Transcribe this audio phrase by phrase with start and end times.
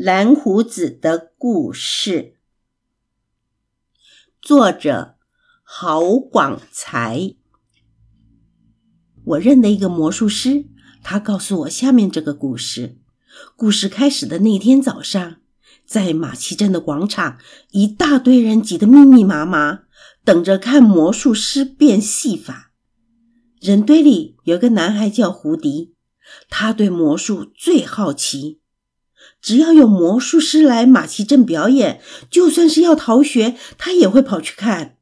[0.00, 2.36] 蓝胡子的故事，
[4.40, 5.16] 作者
[5.64, 7.34] 郝广才。
[9.24, 10.66] 我认得一个魔术师，
[11.02, 12.96] 他告诉我下面这个故事。
[13.56, 15.40] 故事开始的那天早上，
[15.84, 17.40] 在马其镇的广场，
[17.72, 19.80] 一大堆人挤得密密麻麻，
[20.22, 22.72] 等着看魔术师变戏法。
[23.60, 25.96] 人堆里有个男孩叫胡迪，
[26.48, 28.60] 他对魔术最好奇。
[29.40, 34.96] 只要有魔术师来马其镇表演，就算是要逃学，他也会跑去看。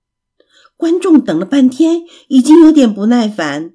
[0.76, 3.72] 观众等了半天，已经有点不耐烦。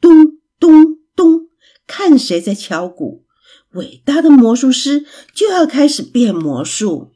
[0.00, 1.48] 咚咚咚，
[1.86, 3.24] 看谁在敲鼓。
[3.72, 7.12] 伟大的魔术师就要开始变魔术。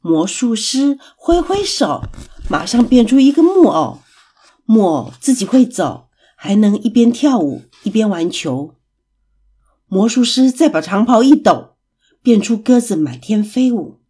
[0.00, 2.02] 魔术师挥挥手，
[2.50, 4.00] 马上变出一个木偶。
[4.66, 8.74] 木偶自己会走，还能一边跳舞一边玩球。
[9.86, 11.76] 魔术师再把长袍一抖。
[12.22, 14.00] 变出鸽子满天飞舞，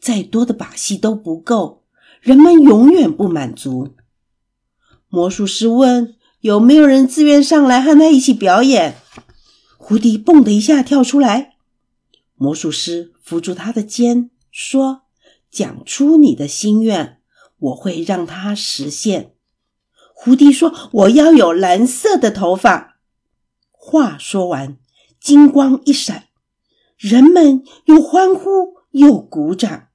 [0.00, 1.84] 再多的把戏都不够，
[2.20, 3.94] 人们永远不满足。
[5.08, 8.96] 魔术师问：“有没有人自愿上来和他一起表演？”
[9.76, 11.56] 胡迪蹦的一下跳出来，
[12.34, 15.02] 魔术师扶住他的肩，说
[15.50, 17.20] ：“讲出你的心愿，
[17.58, 19.32] 我会让它实现。”
[20.14, 23.00] 胡迪说：“我要有蓝色的头发。”
[23.72, 24.78] 话说完，
[25.20, 26.27] 金光一闪。
[26.98, 29.90] 人们又欢呼又鼓掌，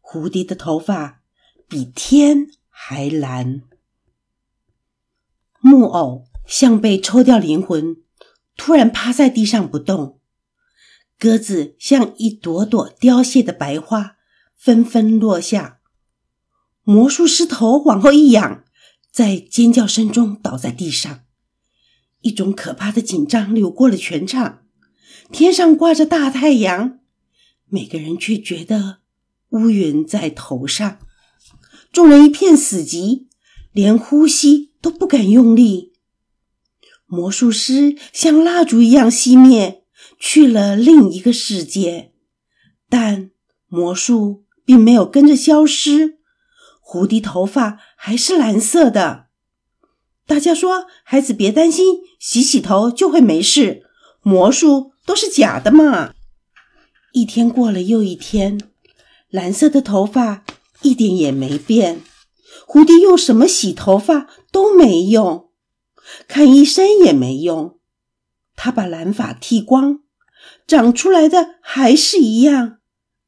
[0.00, 1.22] 蝴蝶的头发
[1.68, 3.62] 比天还蓝。
[5.60, 7.96] 木偶像被抽掉灵魂，
[8.56, 10.20] 突然趴在地上不动。
[11.18, 14.16] 鸽子像一朵朵凋谢的白花，
[14.54, 15.80] 纷纷落下。
[16.84, 18.62] 魔术师头往后一仰，
[19.10, 21.24] 在尖叫声中倒在地上。
[22.20, 24.63] 一种可怕的紧张流过了全场。
[25.32, 27.00] 天上挂着大太阳，
[27.66, 28.98] 每个人却觉得
[29.50, 30.98] 乌云在头上。
[31.92, 33.26] 众人一片死寂，
[33.72, 35.92] 连呼吸都不敢用力。
[37.06, 39.84] 魔术师像蜡烛一样熄灭，
[40.18, 42.12] 去了另一个世界。
[42.88, 43.30] 但
[43.66, 46.18] 魔术并没有跟着消失，
[46.80, 49.26] 胡迪头发还是蓝色的。
[50.26, 53.82] 大家说：“孩子别担心，洗洗头就会没事。”
[54.22, 54.93] 魔术。
[55.06, 56.14] 都是假的嘛！
[57.12, 58.60] 一天过了又一天，
[59.28, 60.44] 蓝色的头发
[60.82, 62.02] 一点也没变。
[62.66, 65.50] 蝴蝶用什么洗头发都没用，
[66.26, 67.78] 看医生也没用。
[68.56, 70.00] 他把蓝发剃光，
[70.66, 72.78] 长出来的还是一样，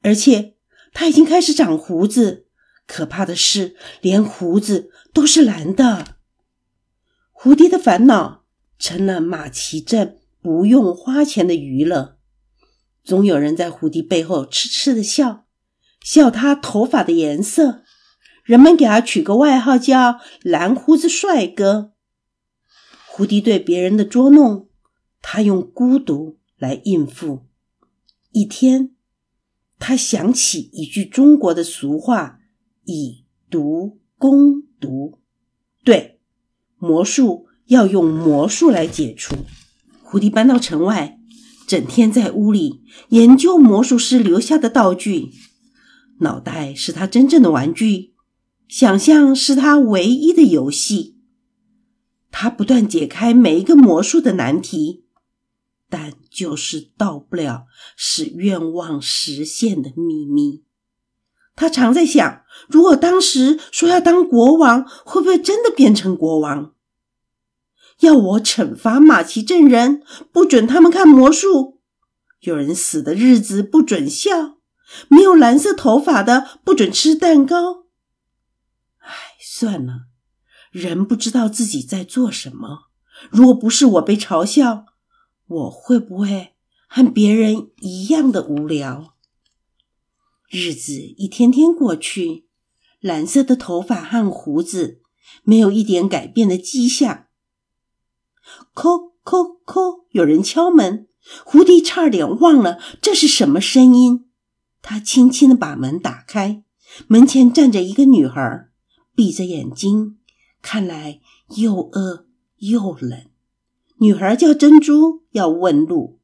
[0.02, 0.54] 而且
[0.92, 2.46] 他已经开始长胡子。
[2.86, 6.16] 可怕的是，连胡子都是蓝的。
[7.32, 8.44] 蝴蝶的烦恼
[8.78, 10.20] 成了马奇镇。
[10.46, 12.18] 不用花钱的娱乐，
[13.02, 15.44] 总有人在胡迪背后痴痴的笑，
[16.04, 17.82] 笑他头发的颜色。
[18.44, 21.94] 人们给他取个外号叫“蓝胡子帅哥”。
[23.10, 24.68] 胡迪对别人的捉弄，
[25.20, 27.46] 他用孤独来应付。
[28.30, 28.94] 一天，
[29.80, 32.38] 他想起一句中国的俗话
[32.86, 35.18] ：“以毒攻毒”，
[35.82, 36.20] 对，
[36.76, 39.34] 魔术要用魔术来解除。
[40.16, 41.18] 胡迪搬到城外，
[41.66, 45.28] 整天在屋里研究魔术师留下的道具。
[46.20, 48.14] 脑袋是他真正的玩具，
[48.66, 51.18] 想象是他唯一的游戏。
[52.30, 55.04] 他不断解开每一个魔术的难题，
[55.90, 60.64] 但就是到不了使愿望实现的秘密。
[61.54, 62.40] 他常在想：
[62.70, 66.72] 如果当时说要当国王，会不会真的变成国王？
[68.00, 70.02] 要我惩罚马其镇人，
[70.32, 71.78] 不准他们看魔术；
[72.40, 74.58] 有人死的日子不准笑；
[75.08, 77.86] 没有蓝色头发的不准吃蛋糕。
[78.98, 80.08] 唉，算了，
[80.70, 82.88] 人不知道自己在做什么。
[83.30, 84.84] 如果不是我被嘲笑，
[85.46, 86.54] 我会不会
[86.86, 89.14] 和别人一样的无聊？
[90.50, 92.46] 日子一天天过去，
[93.00, 95.00] 蓝色的头发和胡子
[95.42, 97.25] 没有一点改变的迹象。
[98.74, 100.04] 叩叩叩！
[100.10, 101.08] 有人敲门，
[101.44, 104.26] 胡迪差点忘了这是什么声音。
[104.82, 106.62] 他轻轻的把门打开，
[107.08, 108.68] 门前站着一个女孩，
[109.14, 110.18] 闭着眼睛，
[110.62, 111.20] 看来
[111.56, 112.26] 又饿
[112.58, 113.26] 又冷。
[113.98, 116.20] 女孩叫珍珠，要问路。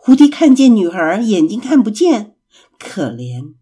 [0.00, 2.36] 胡迪看见女孩眼睛看不见，
[2.78, 3.54] 可怜，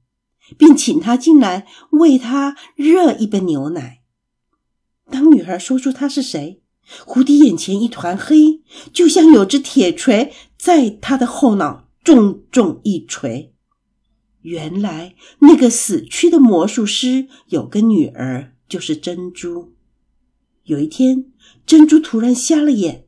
[0.56, 4.02] 便请她进来，为她热一杯牛奶。
[5.10, 6.62] 当女孩说出她是谁。
[7.04, 8.62] 胡迪眼前一团黑，
[8.92, 13.54] 就像有只铁锤在他的后脑重重一锤。
[14.42, 19.74] 原来那个死去的魔术师有个女儿，就是珍珠。
[20.64, 21.32] 有一天，
[21.66, 23.06] 珍珠突然瞎了眼。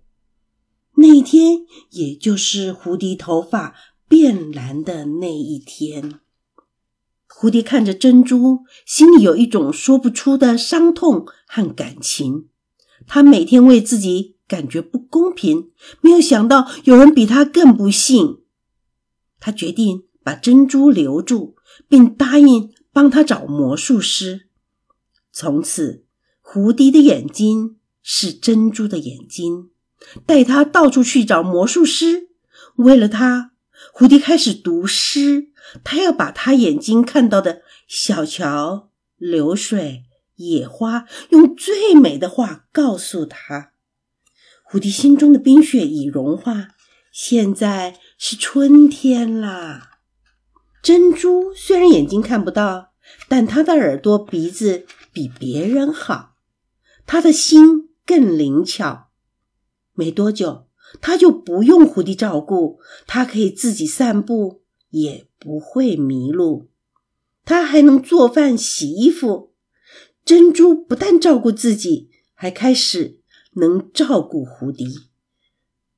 [0.97, 1.61] 那一天，
[1.91, 3.75] 也就是胡迪头发
[4.09, 6.21] 变蓝的那一天。
[7.29, 12.49] 胡迪看着珍珠，心里有一种说不出的伤痛和感情。
[13.07, 15.71] 他每天为自己感觉不公平，
[16.01, 18.41] 没有想到有人比他更不幸。
[19.39, 21.57] 他决定把珍珠留住，
[21.89, 24.49] 并答应帮他找魔术师。
[25.33, 26.05] 从此，
[26.41, 29.71] 胡迪的眼睛是珍珠的眼睛。
[30.25, 32.31] 带他到处去找魔术师。
[32.77, 33.53] 为了他，
[33.93, 35.51] 胡迪开始读诗。
[35.85, 40.05] 他要把他眼睛看到的小桥流水、
[40.49, 43.73] 野花，用最美的话告诉他。
[44.65, 46.69] 胡迪心中的冰雪已融化，
[47.13, 49.99] 现在是春天啦。
[50.83, 52.93] 珍珠虽然眼睛看不到，
[53.29, 56.37] 但它的耳朵、鼻子比别人好，
[57.07, 59.09] 她的心更灵巧。
[59.93, 60.67] 没多久，
[61.03, 66.71] 他就不用胡迪照顾，他可以自己散步，也不会迷路。
[67.45, 69.50] 他还能做饭、洗衣服。
[70.31, 73.19] 珍珠不但照顾自己，还开始
[73.55, 74.87] 能照顾胡迪。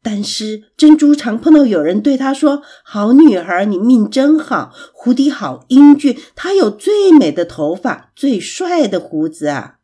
[0.02, 9.80] 但是珍珠常碰到有人对她说：“好女孩，你命真好。”胡迪好英俊，他有最美的头发、最帅的胡子啊！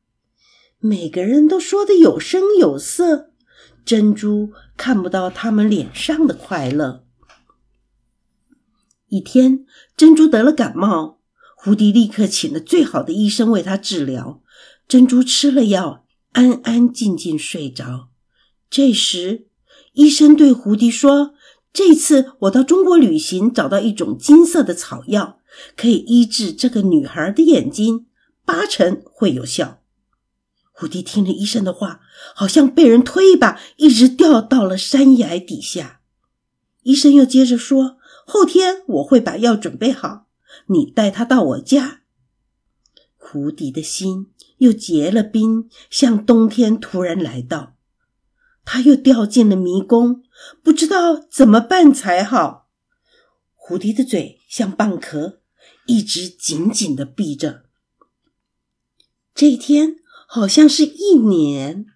[0.78, 3.32] 每个人都说的有声有色。
[3.84, 7.04] 珍珠看不到他们脸上的快乐。
[9.08, 11.17] 一天，珍珠得了感冒，
[11.60, 14.40] 胡迪立刻请了最好的医生为他治疗。
[14.86, 18.10] 珍珠吃了药，安安静静睡着。
[18.70, 19.48] 这时，
[19.92, 21.34] 医生对胡迪说
[21.74, 25.40] ：“这次我到中国旅行，找到一种金色的草药，
[25.76, 28.06] 可以医治这个女孩的眼睛，
[28.44, 29.82] 八成会有效。”
[30.70, 32.00] 胡迪听了医生的话，
[32.36, 36.00] 好像被人推一把，一直掉到了山崖底下。
[36.84, 40.27] 医生又接着说：“后天我会把药准备好，
[40.68, 42.02] 你带他到我家。”
[43.16, 47.76] 胡迪的心又结了冰，像冬天突然来到，
[48.64, 50.22] 他又掉进了迷宫，
[50.62, 52.68] 不知道怎么办才好。
[53.54, 55.40] 胡迪的嘴像蚌壳，
[55.86, 57.64] 一直紧紧的闭着。
[59.34, 59.96] 这一天。
[60.30, 61.86] 好像是一年。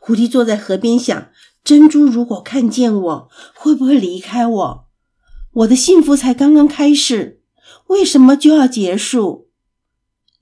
[0.00, 1.30] 胡迪坐在河边想：
[1.62, 4.88] 珍珠如果看见我，会不会离开我？
[5.52, 7.42] 我的幸福才刚刚开始，
[7.88, 9.48] 为什么就要结束？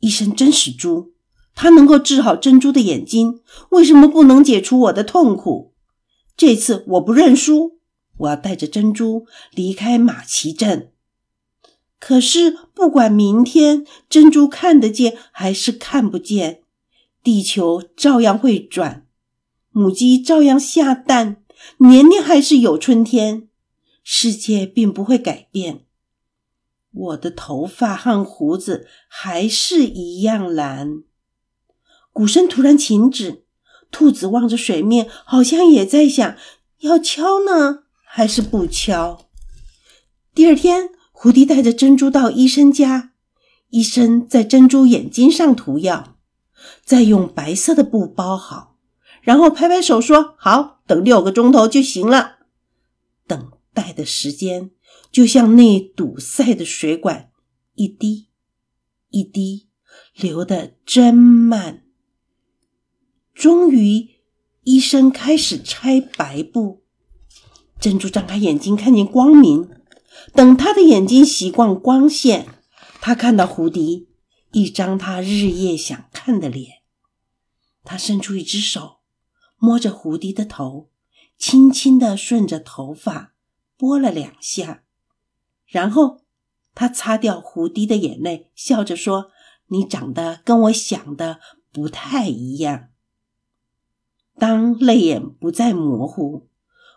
[0.01, 1.13] 医生真是猪，
[1.55, 3.41] 他能够治好珍珠的眼睛，
[3.71, 5.73] 为什么不能解除我的痛苦？
[6.37, 7.79] 这次我不认输，
[8.19, 10.91] 我要带着珍珠离开马奇镇。
[12.01, 16.63] 可是不管明天珍珠看得见还是看不见。
[17.23, 19.07] 地球照样会转，
[19.71, 21.45] 母鸡照样下蛋，
[21.79, 23.47] 年年还是有春天，
[24.03, 25.85] 世界并不会改变。
[26.93, 31.03] 我的头发和胡子还是一样蓝。
[32.13, 33.45] 鼓声突然停止，
[33.91, 36.37] 兔子望着水面，好像也在想：
[36.81, 39.27] 要敲呢，还是不敲？
[40.35, 43.13] 第二天，胡迪带着珍珠到医生家，
[43.71, 46.17] 医生在珍珠眼睛上涂药。
[46.85, 48.77] 再用白色的布包好，
[49.23, 52.37] 然后拍拍手说：“好，等六个钟头就行了。”
[53.27, 54.71] 等待的时间
[55.11, 57.31] 就像那堵塞的水管，
[57.75, 58.29] 一滴
[59.11, 59.69] 一滴
[60.15, 61.85] 流得真慢。
[63.35, 64.09] 终于，
[64.65, 66.83] 医生开始拆白布。
[67.81, 69.69] 珍珠张开眼睛，看见光明。
[70.35, 72.47] 等他的眼睛习惯光线，
[73.01, 74.09] 他看到胡迪。
[74.53, 76.83] 一张他日夜想看的脸，
[77.85, 78.99] 他伸出一只手，
[79.57, 80.91] 摸着胡迪的头，
[81.39, 83.32] 轻轻的顺着头发
[83.77, 84.85] 拨了两下，
[85.67, 86.23] 然后
[86.75, 89.31] 他擦掉胡迪的眼泪，笑着说
[89.69, 91.41] ：“你长得跟我想的
[91.73, 92.89] 不太一样。”
[94.39, 96.49] 当泪眼不再模糊，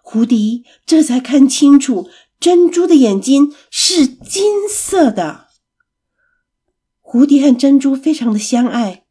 [0.01, 5.47] 胡迪这才看清楚，珍珠的眼睛是金色的。
[7.01, 9.05] 胡迪和珍珠非常的相爱，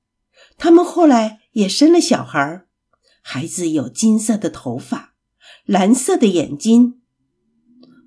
[0.56, 2.66] 他们后来也生了小孩
[3.22, 5.14] 孩子有金色的头发，
[5.64, 7.02] 蓝色的眼睛。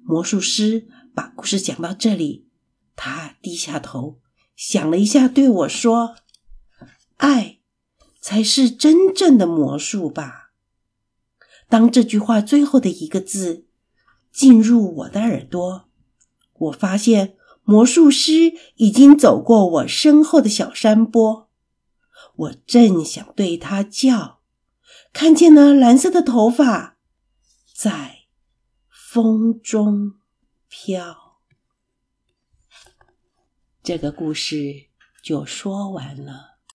[0.07, 2.47] 魔术师把故事讲到这里
[2.95, 4.21] 他低下头
[4.55, 6.15] 想了一下对我说
[7.17, 7.59] 爱
[8.21, 10.51] 才是真正的魔术吧。
[11.67, 13.65] 当这句话最后的一个字
[14.31, 15.89] 进入我的耳朵
[16.53, 21.49] 我发现魔术师已经走过我身后的小山坡
[22.37, 24.39] 我正想对他叫
[25.11, 26.97] 看见了蓝色的头发
[27.75, 28.16] 在
[29.09, 30.19] 风中
[30.67, 31.39] 飘。
[33.81, 34.89] 这个故事
[35.23, 36.56] 就说完了。